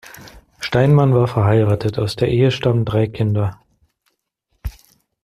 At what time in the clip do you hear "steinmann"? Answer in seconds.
0.59-1.13